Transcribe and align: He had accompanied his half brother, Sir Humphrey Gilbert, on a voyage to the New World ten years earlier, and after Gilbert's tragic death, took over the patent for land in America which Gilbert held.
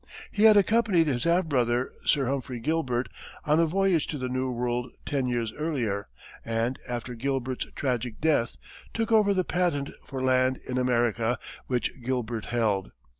He 0.31 0.45
had 0.45 0.57
accompanied 0.57 1.05
his 1.05 1.25
half 1.25 1.45
brother, 1.45 1.93
Sir 2.07 2.25
Humphrey 2.25 2.59
Gilbert, 2.59 3.07
on 3.45 3.59
a 3.59 3.67
voyage 3.67 4.07
to 4.07 4.17
the 4.17 4.29
New 4.29 4.49
World 4.49 4.89
ten 5.05 5.27
years 5.27 5.53
earlier, 5.53 6.07
and 6.43 6.79
after 6.89 7.13
Gilbert's 7.13 7.67
tragic 7.75 8.19
death, 8.19 8.55
took 8.95 9.11
over 9.11 9.31
the 9.31 9.43
patent 9.45 9.91
for 10.03 10.23
land 10.23 10.57
in 10.67 10.79
America 10.79 11.37
which 11.67 11.91
Gilbert 12.03 12.45
held. 12.45 12.89